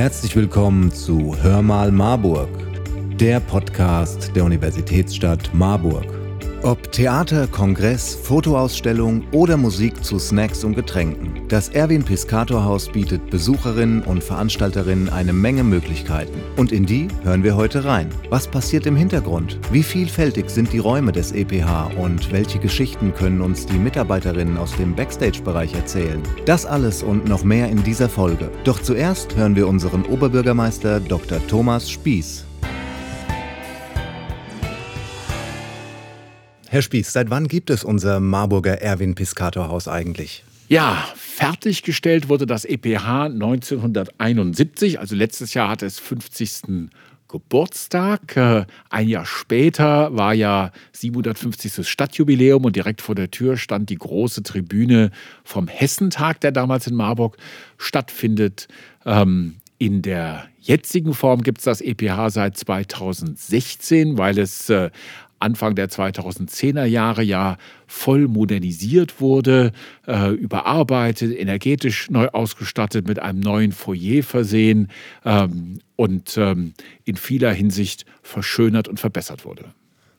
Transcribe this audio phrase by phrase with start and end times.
[0.00, 2.48] Herzlich willkommen zu Hör mal Marburg,
[3.18, 6.19] der Podcast der Universitätsstadt Marburg.
[6.62, 13.30] Ob Theater, Kongress, Fotoausstellung oder Musik zu Snacks und Getränken, das Erwin Piscator Haus bietet
[13.30, 16.38] Besucherinnen und Veranstalterinnen eine Menge Möglichkeiten.
[16.58, 18.10] Und in die hören wir heute rein.
[18.28, 19.58] Was passiert im Hintergrund?
[19.72, 24.76] Wie vielfältig sind die Räume des EPH und welche Geschichten können uns die Mitarbeiterinnen aus
[24.76, 26.22] dem Backstage-Bereich erzählen?
[26.44, 28.50] Das alles und noch mehr in dieser Folge.
[28.64, 31.38] Doch zuerst hören wir unseren Oberbürgermeister Dr.
[31.48, 32.49] Thomas Spieß.
[36.72, 40.44] Herr Spieß, seit wann gibt es unser Marburger Erwin Piscator Haus eigentlich?
[40.68, 46.88] Ja, fertiggestellt wurde das EPH 1971, also letztes Jahr hatte es 50.
[47.26, 48.36] Geburtstag.
[48.36, 51.88] Äh, ein Jahr später war ja 750.
[51.88, 55.10] Stadtjubiläum und direkt vor der Tür stand die große Tribüne
[55.42, 57.36] vom Hessentag, der damals in Marburg
[57.78, 58.68] stattfindet.
[59.04, 64.90] Ähm, in der jetzigen Form gibt es das EPH seit 2016, weil es äh,
[65.40, 69.72] Anfang der 2010er Jahre ja voll modernisiert wurde,
[70.06, 74.88] äh, überarbeitet, energetisch neu ausgestattet, mit einem neuen Foyer versehen
[75.24, 76.74] ähm, und ähm,
[77.04, 79.64] in vieler Hinsicht verschönert und verbessert wurde.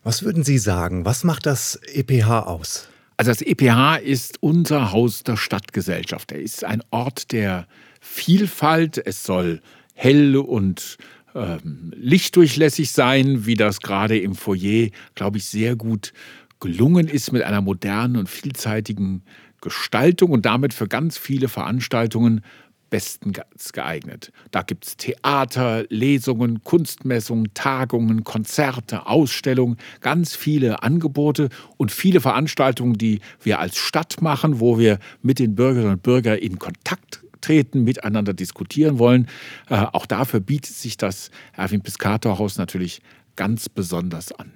[0.04, 1.06] Was würden Sie sagen?
[1.06, 2.90] Was macht das EPH aus?
[3.18, 6.32] Also das EPH ist unser Haus der Stadtgesellschaft.
[6.32, 7.68] Er ist ein Ort der
[8.00, 8.98] Vielfalt.
[8.98, 9.62] Es soll
[9.94, 10.98] hell und
[11.36, 16.14] ähm, lichtdurchlässig sein, wie das gerade im Foyer, glaube ich, sehr gut
[16.60, 19.24] gelungen ist mit einer modernen und vielzeitigen
[19.62, 22.42] Gestaltung und damit für ganz viele Veranstaltungen
[22.90, 24.32] bestens geeignet.
[24.52, 32.98] Da gibt es Theater, Lesungen, Kunstmessungen, Tagungen, Konzerte, Ausstellungen, ganz viele Angebote und viele Veranstaltungen,
[32.98, 37.84] die wir als Stadt machen, wo wir mit den Bürgerinnen und Bürgern in Kontakt treten,
[37.84, 39.28] miteinander diskutieren wollen.
[39.70, 43.02] Äh, auch dafür bietet sich das Erwin Piscator Haus natürlich
[43.36, 44.52] ganz besonders an.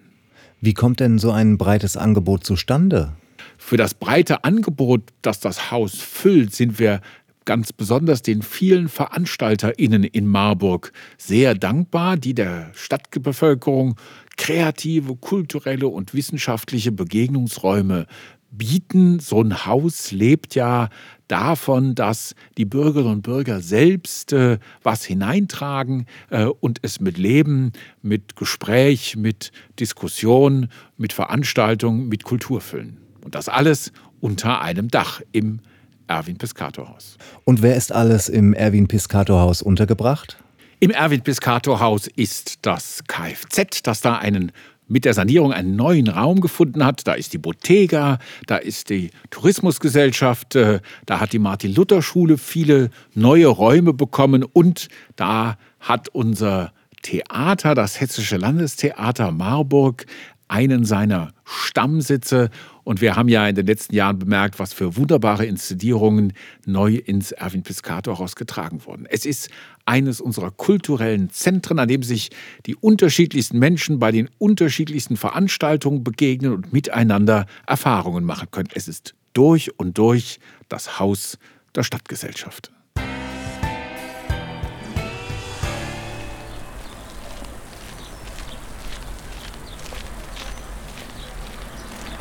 [0.61, 3.13] Wie kommt denn so ein breites Angebot zustande?
[3.57, 7.01] Für das breite Angebot, das das Haus füllt, sind wir
[7.45, 13.95] ganz besonders den vielen VeranstalterInnen in Marburg sehr dankbar, die der Stadtbevölkerung
[14.35, 18.07] kreative, kulturelle und wissenschaftliche Begegnungsräume
[18.51, 19.19] bieten.
[19.19, 20.89] So ein Haus lebt ja
[21.27, 27.71] davon, dass die Bürgerinnen und Bürger selbst äh, was hineintragen äh, und es mit Leben,
[28.01, 32.97] mit Gespräch, mit Diskussion, mit Veranstaltung, mit Kultur füllen.
[33.23, 35.59] Und das alles unter einem Dach im
[36.07, 37.17] Erwin Piscator Haus.
[37.43, 40.37] Und wer ist alles im Erwin Piscator Haus untergebracht?
[40.79, 44.51] Im Erwin Piscator Haus ist das Kfz, das da einen
[44.87, 47.07] mit der Sanierung einen neuen Raum gefunden hat.
[47.07, 53.47] Da ist die Bottega, da ist die Tourismusgesellschaft, äh, da hat die Martin-Luther-Schule viele neue
[53.47, 60.05] Räume bekommen und da hat unser Theater, das Hessische Landestheater Marburg,
[60.47, 62.49] einen seiner Stammsitze.
[62.85, 66.33] Und wir haben ja in den letzten Jahren bemerkt, was für wunderbare Inszenierungen
[66.65, 69.07] neu ins Erwin Piscator rausgetragen wurden.
[69.09, 69.49] Es ist
[69.85, 72.29] eines unserer kulturellen Zentren, an dem sich
[72.67, 78.69] die unterschiedlichsten Menschen bei den unterschiedlichsten Veranstaltungen begegnen und miteinander Erfahrungen machen können.
[78.75, 81.39] Es ist durch und durch das Haus
[81.73, 82.71] der Stadtgesellschaft.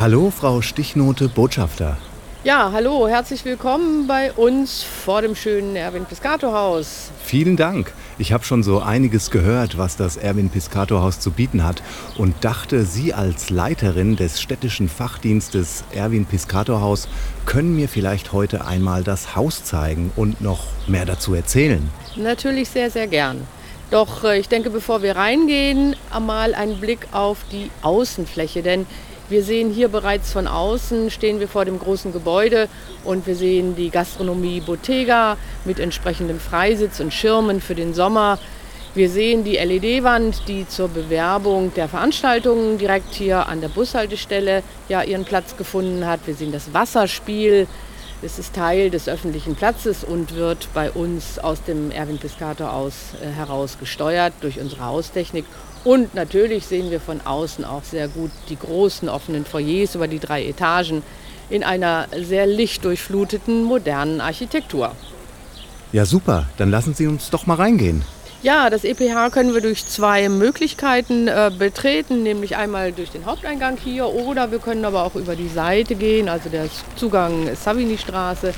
[0.04, 1.96] Hallo, Frau Stichnote Botschafter.
[2.44, 7.10] Ja, hallo, herzlich willkommen bei uns vor dem schönen Erwin Piscator Haus.
[7.22, 7.90] Vielen Dank.
[8.18, 11.82] Ich habe schon so einiges gehört, was das Erwin Piscator Haus zu bieten hat
[12.18, 17.08] und dachte, Sie als Leiterin des städtischen Fachdienstes Erwin Piscator Haus
[17.46, 21.88] können mir vielleicht heute einmal das Haus zeigen und noch mehr dazu erzählen.
[22.16, 23.46] Natürlich sehr, sehr gern.
[23.90, 28.84] Doch äh, ich denke, bevor wir reingehen, einmal einen Blick auf die Außenfläche, denn
[29.30, 32.68] wir sehen hier bereits von außen, stehen wir vor dem großen Gebäude
[33.04, 38.38] und wir sehen die Gastronomie Bottega mit entsprechendem Freisitz und Schirmen für den Sommer.
[38.94, 45.02] Wir sehen die LED-Wand, die zur Bewerbung der Veranstaltungen direkt hier an der Bushaltestelle ja
[45.02, 46.20] ihren Platz gefunden hat.
[46.26, 47.66] Wir sehen das Wasserspiel.
[48.22, 53.14] Es ist Teil des öffentlichen Platzes und wird bei uns aus dem Erwin Piscator aus
[53.20, 55.44] äh, heraus gesteuert durch unsere Haustechnik
[55.84, 60.18] und natürlich sehen wir von außen auch sehr gut die großen offenen Foyers über die
[60.18, 61.02] drei Etagen
[61.50, 64.92] in einer sehr lichtdurchfluteten modernen Architektur.
[65.92, 66.46] Ja, super.
[66.56, 68.02] Dann lassen Sie uns doch mal reingehen.
[68.42, 73.78] Ja, das EPH können wir durch zwei Möglichkeiten äh, betreten, nämlich einmal durch den Haupteingang
[73.82, 78.52] hier oder wir können aber auch über die Seite gehen, also der Zugang Savigny-Straße.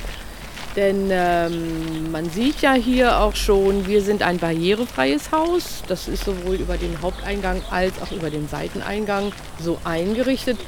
[0.77, 5.81] Denn ähm, man sieht ja hier auch schon, wir sind ein barrierefreies Haus.
[5.87, 10.59] Das ist sowohl über den Haupteingang als auch über den Seiteneingang so eingerichtet.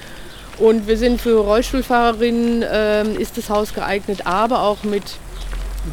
[0.57, 5.03] Und wir sind für Rollstuhlfahrerinnen, äh, ist das Haus geeignet, aber auch mit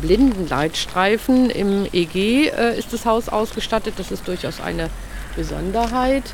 [0.01, 1.51] Blindenleitstreifen.
[1.51, 3.95] Im EG äh, ist das Haus ausgestattet.
[3.99, 4.89] Das ist durchaus eine
[5.37, 6.25] Besonderheit.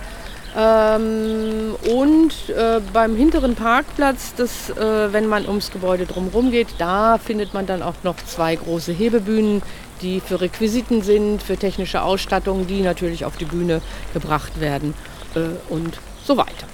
[0.54, 7.18] Ähm, und äh, beim hinteren Parkplatz, das, äh, wenn man ums Gebäude drumherum geht, da
[7.18, 9.62] findet man dann auch noch zwei große Hebebühnen,
[10.02, 13.80] die für Requisiten sind, für technische Ausstattung, die natürlich auf die Bühne
[14.12, 14.92] gebracht werden
[15.34, 15.40] äh,
[15.72, 16.66] und so weiter.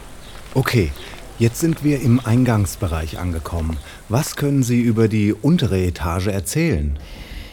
[0.55, 0.91] Okay,
[1.39, 3.77] jetzt sind wir im Eingangsbereich angekommen.
[4.09, 6.99] Was können Sie über die untere Etage erzählen?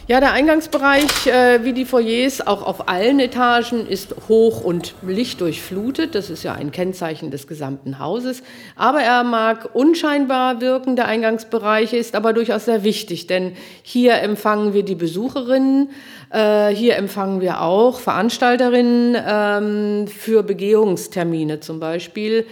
[0.07, 6.13] Ja, der Eingangsbereich, äh, wie die Foyers auch auf allen Etagen, ist hoch und lichtdurchflutet.
[6.13, 8.43] Das ist ja ein Kennzeichen des gesamten Hauses.
[8.75, 14.75] Aber er mag unscheinbar wirken, der Eingangsbereich ist aber durchaus sehr wichtig, denn hier empfangen
[14.75, 15.89] wir die Besucherinnen,
[16.29, 22.45] äh, hier empfangen wir auch Veranstalterinnen ähm, für Begehungstermine zum Beispiel.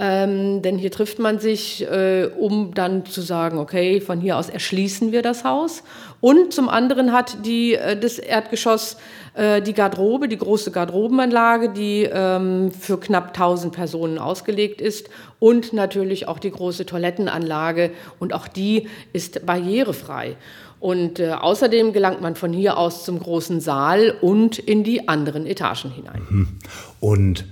[0.00, 4.48] Ähm, denn hier trifft man sich, äh, um dann zu sagen, okay, von hier aus
[4.48, 5.82] erschließen wir das Haus.
[6.20, 8.96] Und zum anderen hat die, äh, das Erdgeschoss
[9.34, 15.10] äh, die Garderobe, die große Garderobenanlage, die ähm, für knapp 1000 Personen ausgelegt ist.
[15.40, 17.90] Und natürlich auch die große Toilettenanlage.
[18.20, 20.36] Und auch die ist barrierefrei.
[20.78, 25.44] Und äh, außerdem gelangt man von hier aus zum großen Saal und in die anderen
[25.44, 26.58] Etagen hinein.
[27.00, 27.46] Und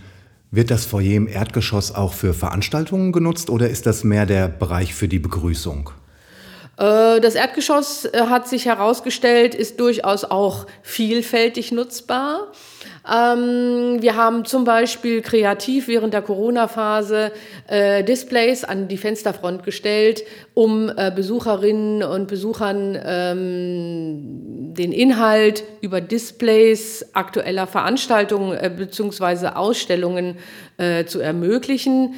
[0.57, 4.95] wird das Foyer im Erdgeschoss auch für Veranstaltungen genutzt oder ist das mehr der Bereich
[4.95, 5.91] für die Begrüßung?
[6.79, 12.53] Äh, das Erdgeschoss äh, hat sich herausgestellt, ist durchaus auch vielfältig nutzbar.
[13.09, 17.33] Ähm, wir haben zum Beispiel kreativ während der Corona-Phase
[17.69, 20.23] äh, Displays an die Fensterfront gestellt,
[20.55, 29.49] um Besucherinnen und Besuchern ähm, den Inhalt über Displays aktueller Veranstaltungen bzw.
[29.49, 30.37] Ausstellungen
[31.07, 32.15] zu ermöglichen.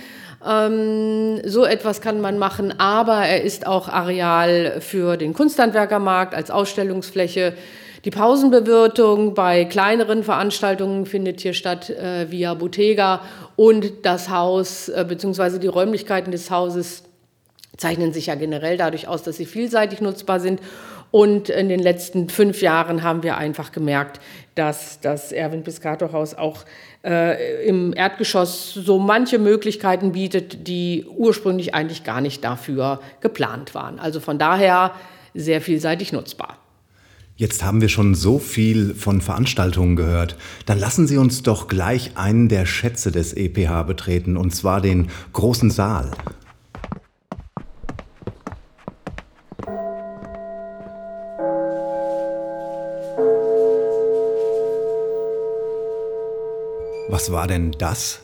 [0.46, 6.50] Ähm, so etwas kann man machen, aber er ist auch Areal für den Kunsthandwerkermarkt als
[6.50, 7.54] Ausstellungsfläche.
[8.04, 13.22] Die Pausenbewirtung bei kleineren Veranstaltungen findet hier statt äh, via Bottega
[13.56, 15.58] und das Haus äh, bzw.
[15.58, 17.02] die Räumlichkeiten des Hauses
[17.76, 20.60] zeichnen sich ja generell dadurch aus, dass sie vielseitig nutzbar sind.
[21.10, 24.20] Und in den letzten fünf Jahren haben wir einfach gemerkt,
[24.54, 26.64] dass das Erwin Piscator Haus auch
[27.02, 33.98] äh, im Erdgeschoss so manche Möglichkeiten bietet, die ursprünglich eigentlich gar nicht dafür geplant waren.
[33.98, 34.92] Also von daher
[35.32, 36.58] sehr vielseitig nutzbar.
[37.38, 40.34] Jetzt haben wir schon so viel von Veranstaltungen gehört.
[40.66, 45.08] Dann lassen Sie uns doch gleich einen der Schätze des EPH betreten, und zwar den
[45.32, 46.10] großen Saal.
[57.08, 58.20] Was war denn das?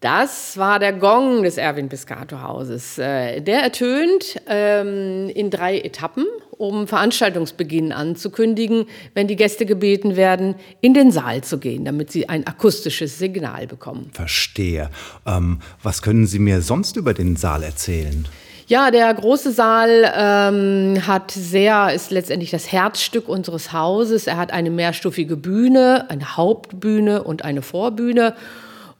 [0.00, 2.98] Das war der Gong des Erwin Piscator Hauses.
[2.98, 6.26] Äh, der ertönt ähm, in drei Etappen,
[6.58, 12.28] um Veranstaltungsbeginn anzukündigen, wenn die Gäste gebeten werden, in den Saal zu gehen, damit sie
[12.28, 14.10] ein akustisches Signal bekommen.
[14.12, 14.90] Verstehe.
[15.26, 18.26] Ähm, was können Sie mir sonst über den Saal erzählen?
[18.66, 24.26] Ja, der große Saal ähm, hat sehr, ist letztendlich das Herzstück unseres Hauses.
[24.26, 28.34] Er hat eine mehrstufige Bühne, eine Hauptbühne und eine Vorbühne.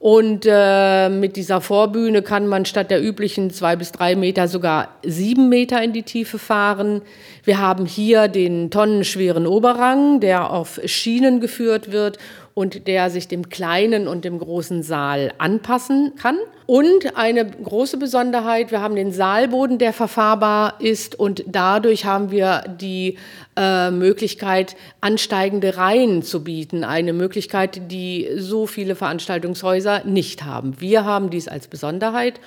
[0.04, 4.90] Und äh, mit dieser Vorbühne kann man statt der üblichen zwei bis drei Meter sogar
[5.02, 7.00] sieben Meter in die Tiefe fahren.
[7.42, 12.18] Wir haben hier den tonnenschweren Oberrang, der auf Schienen geführt wird
[12.54, 16.38] und der sich dem kleinen und dem großen Saal anpassen kann.
[16.66, 22.64] Und eine große Besonderheit, wir haben den Saalboden, der verfahrbar ist und dadurch haben wir
[22.80, 23.18] die
[23.56, 26.82] äh, Möglichkeit, ansteigende Reihen zu bieten.
[26.84, 30.80] Eine Möglichkeit, die so viele Veranstaltungshäuser nicht haben.
[30.80, 32.40] Wir haben dies als Besonderheit.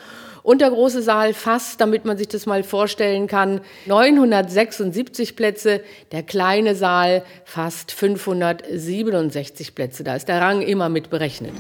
[0.48, 5.82] Und der große Saal fasst, damit man sich das mal vorstellen kann, 976 Plätze.
[6.14, 10.06] Der kleine Saal fasst 567 Plätze.
[10.06, 11.52] Da ist der Rang immer mit berechnet.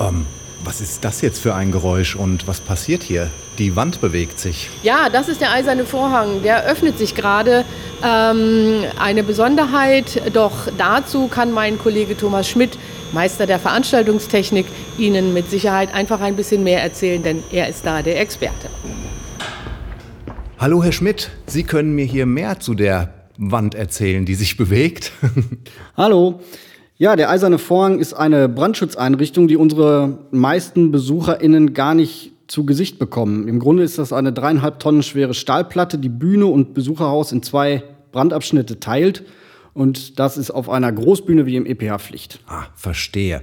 [0.00, 0.24] Ähm,
[0.64, 3.28] was ist das jetzt für ein Geräusch und was passiert hier?
[3.58, 4.70] Die Wand bewegt sich.
[4.82, 6.42] Ja, das ist der eiserne Vorhang.
[6.42, 7.66] Der öffnet sich gerade.
[8.02, 12.78] Ähm, eine Besonderheit, doch dazu kann mein Kollege Thomas Schmidt,
[13.12, 14.66] Meister der Veranstaltungstechnik,
[14.98, 18.68] Ihnen mit Sicherheit einfach ein bisschen mehr erzählen, denn er ist da der Experte.
[20.58, 25.12] Hallo Herr Schmidt, Sie können mir hier mehr zu der Wand erzählen, die sich bewegt.
[25.96, 26.40] Hallo.
[26.96, 32.98] Ja, der Eiserne Vorhang ist eine Brandschutzeinrichtung, die unsere meisten BesucherInnen gar nicht zu Gesicht
[32.98, 33.46] bekommen.
[33.46, 37.84] Im Grunde ist das eine dreieinhalb Tonnen schwere Stahlplatte, die Bühne und Besucherhaus in zwei
[38.10, 39.22] Brandabschnitte teilt.
[39.78, 42.40] Und das ist auf einer Großbühne wie im EPH Pflicht.
[42.48, 43.42] Ah, verstehe.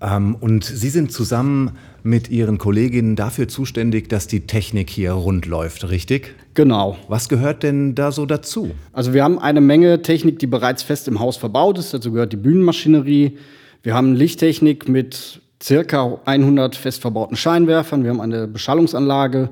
[0.00, 5.44] Ähm, und Sie sind zusammen mit Ihren Kolleginnen dafür zuständig, dass die Technik hier rund
[5.44, 6.34] läuft, richtig?
[6.54, 6.96] Genau.
[7.08, 8.70] Was gehört denn da so dazu?
[8.94, 11.92] Also wir haben eine Menge Technik, die bereits fest im Haus verbaut ist.
[11.92, 13.36] Dazu gehört die Bühnenmaschinerie.
[13.82, 18.02] Wir haben Lichttechnik mit circa 100 fest verbauten Scheinwerfern.
[18.02, 19.50] Wir haben eine Beschallungsanlage.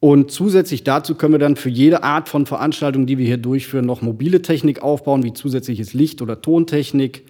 [0.00, 3.84] Und zusätzlich dazu können wir dann für jede Art von Veranstaltung, die wir hier durchführen,
[3.84, 7.24] noch mobile Technik aufbauen, wie zusätzliches Licht- oder Tontechnik.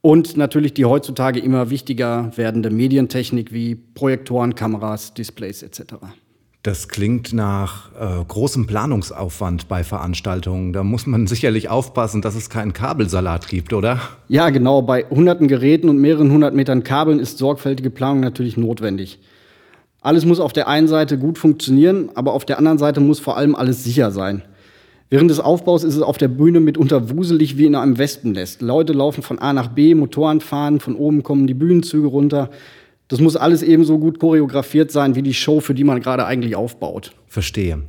[0.00, 5.94] Und natürlich die heutzutage immer wichtiger werdende Medientechnik wie Projektoren, Kameras, Displays etc.
[6.62, 10.72] Das klingt nach äh, großem Planungsaufwand bei Veranstaltungen.
[10.72, 14.00] Da muss man sicherlich aufpassen, dass es keinen Kabelsalat gibt, oder?
[14.28, 14.80] Ja, genau.
[14.80, 19.18] Bei hunderten Geräten und mehreren hundert Metern Kabeln ist sorgfältige Planung natürlich notwendig.
[20.02, 23.36] Alles muss auf der einen Seite gut funktionieren, aber auf der anderen Seite muss vor
[23.36, 24.42] allem alles sicher sein.
[25.10, 28.62] Während des Aufbaus ist es auf der Bühne mitunter wuselig wie in einem Wespennest.
[28.62, 32.50] Leute laufen von A nach B, Motoren fahren, von oben kommen die Bühnenzüge runter.
[33.08, 36.56] Das muss alles ebenso gut choreografiert sein wie die Show, für die man gerade eigentlich
[36.56, 37.12] aufbaut.
[37.28, 37.82] Verstehe.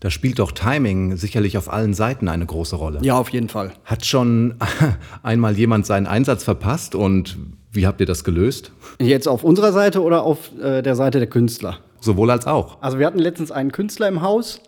[0.00, 3.00] Da spielt doch Timing sicherlich auf allen Seiten eine große Rolle.
[3.02, 3.72] Ja, auf jeden Fall.
[3.84, 4.54] Hat schon
[5.22, 7.38] einmal jemand seinen Einsatz verpasst und
[7.72, 8.72] wie habt ihr das gelöst?
[9.00, 11.78] Jetzt auf unserer Seite oder auf äh, der Seite der Künstler?
[12.00, 12.80] Sowohl als auch.
[12.80, 14.60] Also wir hatten letztens einen Künstler im Haus,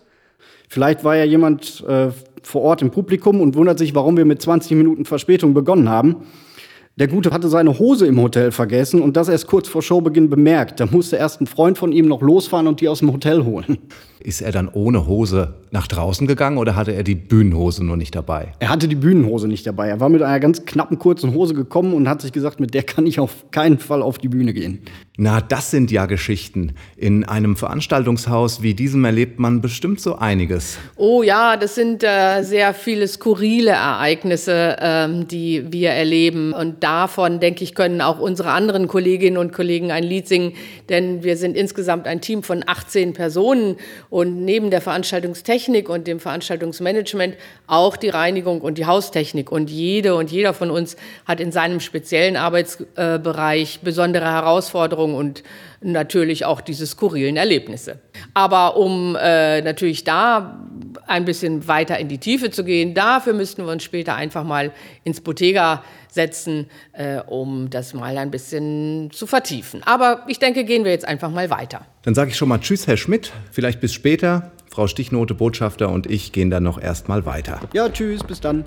[0.71, 2.11] Vielleicht war ja jemand äh,
[2.43, 6.27] vor Ort im Publikum und wundert sich, warum wir mit 20 Minuten Verspätung begonnen haben.
[6.97, 10.81] Der Gute hatte seine Hose im Hotel vergessen und das erst kurz vor Showbeginn bemerkt.
[10.81, 13.77] Da musste erst ein Freund von ihm noch losfahren und die aus dem Hotel holen.
[14.23, 18.13] Ist er dann ohne Hose nach draußen gegangen oder hatte er die Bühnenhose nur nicht
[18.13, 18.51] dabei?
[18.59, 19.87] Er hatte die Bühnenhose nicht dabei.
[19.87, 22.83] Er war mit einer ganz knappen kurzen Hose gekommen und hat sich gesagt, mit der
[22.83, 24.81] kann ich auf keinen Fall auf die Bühne gehen.
[25.17, 26.73] Na, das sind ja Geschichten.
[26.97, 30.77] In einem Veranstaltungshaus wie diesem erlebt man bestimmt so einiges.
[30.97, 36.53] Oh ja, das sind äh, sehr viele skurrile Ereignisse, ähm, die wir erleben.
[36.53, 40.53] Und davon, denke ich, können auch unsere anderen Kolleginnen und Kollegen ein Lied singen.
[40.89, 43.77] Denn wir sind insgesamt ein Team von 18 Personen.
[44.09, 47.35] Und neben der Veranstaltungstechnik und dem Veranstaltungsmanagement
[47.67, 49.51] auch die Reinigung und die Haustechnik.
[49.51, 50.95] Und jede und jeder von uns
[51.25, 55.43] hat in seinem speziellen Arbeitsbereich besondere Herausforderungen und
[55.81, 57.99] natürlich auch diese skurrilen Erlebnisse.
[58.33, 60.59] Aber um äh, natürlich da
[61.07, 64.71] ein bisschen weiter in die Tiefe zu gehen, dafür müssten wir uns später einfach mal
[65.03, 69.81] ins Bottega setzen, äh, um das mal ein bisschen zu vertiefen.
[69.83, 71.85] Aber ich denke, gehen wir jetzt einfach mal weiter.
[72.03, 73.31] Dann sage ich schon mal Tschüss, Herr Schmidt.
[73.51, 74.51] Vielleicht bis später.
[74.69, 77.59] Frau Stichnote, Botschafter und ich gehen dann noch erstmal weiter.
[77.73, 78.63] Ja, tschüss, bis dann.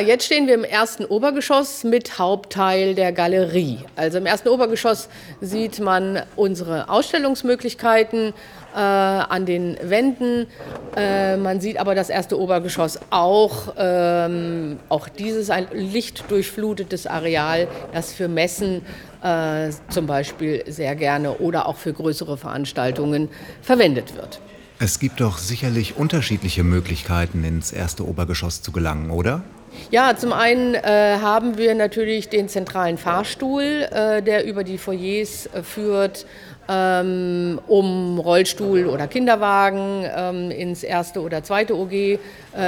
[0.00, 3.78] Jetzt stehen wir im ersten Obergeschoss mit Hauptteil der Galerie.
[3.94, 5.08] Also im ersten Obergeschoss
[5.40, 8.34] sieht man unsere Ausstellungsmöglichkeiten
[8.74, 10.48] äh, an den Wänden.
[10.96, 13.74] Äh, man sieht aber das erste Obergeschoss auch.
[13.78, 18.82] Ähm, auch dieses ein lichtdurchflutetes Areal, das für Messen
[19.22, 23.30] äh, zum Beispiel sehr gerne oder auch für größere Veranstaltungen
[23.62, 24.40] verwendet wird.
[24.78, 29.42] Es gibt doch sicherlich unterschiedliche Möglichkeiten, ins erste Obergeschoss zu gelangen, oder?
[29.90, 35.46] Ja, zum einen äh, haben wir natürlich den zentralen Fahrstuhl, äh, der über die Foyers
[35.46, 36.26] äh, führt,
[36.68, 42.18] ähm, um Rollstuhl oder Kinderwagen ähm, ins erste oder zweite OG äh,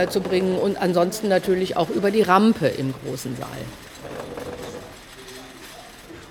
[0.09, 3.49] zu bringen und ansonsten natürlich auch über die Rampe im großen Saal.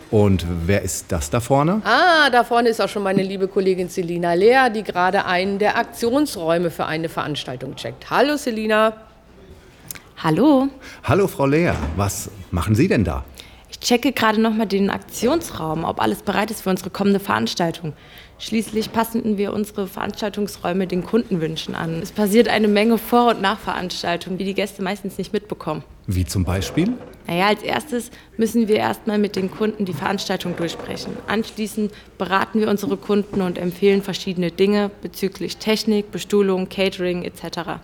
[0.10, 1.82] Und wer ist das da vorne?
[1.84, 5.78] Ah, da vorne ist auch schon meine liebe Kollegin Selina Lehr, die gerade einen der
[5.78, 8.10] Aktionsräume für eine Veranstaltung checkt.
[8.10, 9.07] Hallo Selina.
[10.20, 10.68] Hallo.
[11.04, 11.74] Hallo, Frau Lea.
[11.96, 13.24] Was machen Sie denn da?
[13.70, 17.94] Ich checke gerade noch mal den Aktionsraum, ob alles bereit ist für unsere kommende Veranstaltung.
[18.40, 22.02] Schließlich passen wir unsere Veranstaltungsräume den Kundenwünschen an.
[22.02, 25.84] Es passiert eine Menge Vor- und Nachveranstaltungen, die die Gäste meistens nicht mitbekommen.
[26.08, 26.94] Wie zum Beispiel?
[27.28, 31.16] Naja, als erstes müssen wir erstmal mit den Kunden die Veranstaltung durchsprechen.
[31.28, 37.82] Anschließend beraten wir unsere Kunden und empfehlen verschiedene Dinge bezüglich Technik, Bestuhlung, Catering etc.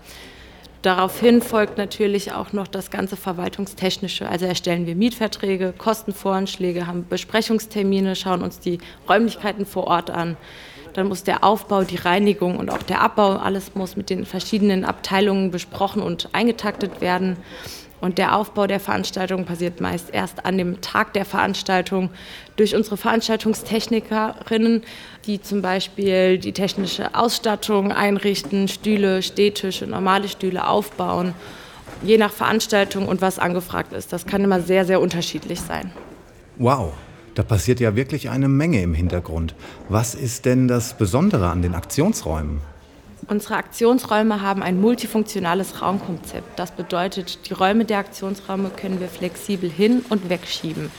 [0.83, 4.27] Daraufhin folgt natürlich auch noch das ganze Verwaltungstechnische.
[4.27, 10.35] Also erstellen wir Mietverträge, Kostenvoranschläge, haben Besprechungstermine, schauen uns die Räumlichkeiten vor Ort an.
[10.91, 14.83] Dann muss der Aufbau, die Reinigung und auch der Abbau, alles muss mit den verschiedenen
[14.83, 17.37] Abteilungen besprochen und eingetaktet werden.
[18.03, 22.09] Und der Aufbau der Veranstaltung passiert meist erst an dem Tag der Veranstaltung
[22.57, 24.81] durch unsere Veranstaltungstechnikerinnen,
[25.25, 31.33] die zum Beispiel die technische Ausstattung einrichten, Stühle, Stehtische, normale Stühle aufbauen,
[32.01, 34.11] je nach Veranstaltung und was angefragt ist.
[34.11, 35.93] Das kann immer sehr, sehr unterschiedlich sein.
[36.57, 36.91] Wow,
[37.35, 39.55] da passiert ja wirklich eine Menge im Hintergrund.
[39.87, 42.72] Was ist denn das Besondere an den Aktionsräumen?
[43.27, 46.57] Unsere Aktionsräume haben ein multifunktionales Raumkonzept.
[46.57, 50.91] Das bedeutet, die Räume der Aktionsräume können wir flexibel hin und wegschieben.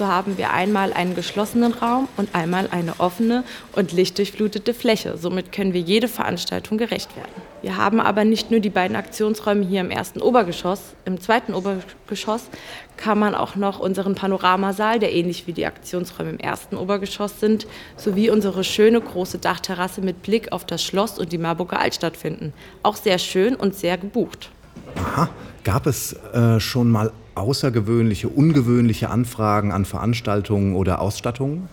[0.00, 3.44] So haben wir einmal einen geschlossenen Raum und einmal eine offene
[3.76, 5.18] und lichtdurchflutete Fläche.
[5.18, 7.30] Somit können wir jede Veranstaltung gerecht werden.
[7.60, 10.94] Wir haben aber nicht nur die beiden Aktionsräume hier im ersten Obergeschoss.
[11.04, 12.48] Im zweiten Obergeschoss
[12.96, 17.66] kann man auch noch unseren Panoramasaal, der ähnlich wie die Aktionsräume im ersten Obergeschoss sind,
[17.98, 22.54] sowie unsere schöne große Dachterrasse mit Blick auf das Schloss und die Marburger Altstadt finden.
[22.82, 24.50] Auch sehr schön und sehr gebucht.
[24.96, 25.28] Aha,
[25.62, 31.68] gab es äh, schon mal außergewöhnliche, ungewöhnliche Anfragen an Veranstaltungen oder Ausstattungen?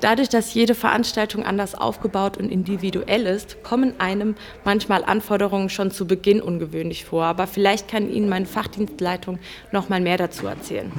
[0.00, 6.06] Dadurch, dass jede Veranstaltung anders aufgebaut und individuell ist, kommen einem manchmal Anforderungen schon zu
[6.06, 7.24] Beginn ungewöhnlich vor.
[7.24, 9.40] Aber vielleicht kann Ihnen meine Fachdienstleitung
[9.72, 10.92] noch mal mehr dazu erzählen.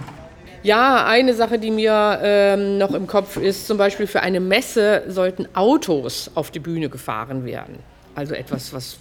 [0.63, 5.03] Ja, eine Sache, die mir ähm, noch im Kopf ist, zum Beispiel für eine Messe
[5.07, 7.79] sollten Autos auf die Bühne gefahren werden.
[8.15, 8.97] Also etwas, was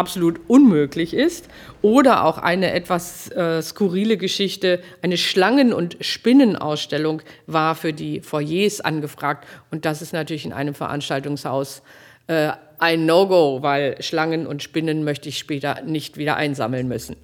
[0.00, 1.48] absolut unmöglich ist.
[1.82, 8.80] Oder auch eine etwas äh, skurrile Geschichte, eine Schlangen- und Spinnenausstellung war für die Foyers
[8.80, 9.46] angefragt.
[9.70, 11.82] Und das ist natürlich in einem Veranstaltungshaus
[12.28, 17.16] äh, ein No-Go, weil Schlangen und Spinnen möchte ich später nicht wieder einsammeln müssen.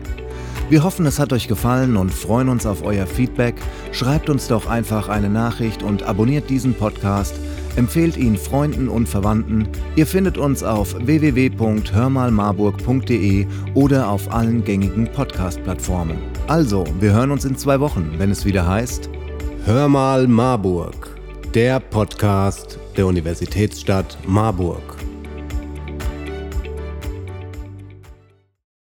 [0.69, 3.55] Wir hoffen, es hat euch gefallen und freuen uns auf euer Feedback.
[3.91, 7.33] Schreibt uns doch einfach eine Nachricht und abonniert diesen Podcast.
[7.75, 9.67] Empfehlt ihn Freunden und Verwandten.
[9.95, 16.19] Ihr findet uns auf www.hörmalmarburg.de oder auf allen gängigen Podcast-Plattformen.
[16.47, 19.09] Also, wir hören uns in zwei Wochen, wenn es wieder heißt
[19.63, 20.95] Hör mal Marburg,
[21.53, 25.00] der Podcast der Universitätsstadt Marburg.